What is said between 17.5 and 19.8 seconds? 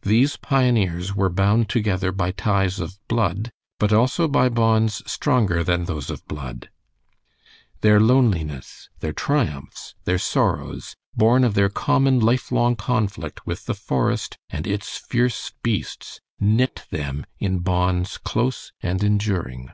bonds close and enduring.